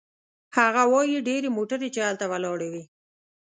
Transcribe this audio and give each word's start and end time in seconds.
هغه 0.57 0.81
وايي: 0.91 1.17
"ډېرې 1.27 1.49
موټرې 1.57 1.89
چې 1.95 1.99
هلته 2.07 2.25
ولاړې 2.31 2.67
وې 2.73 2.83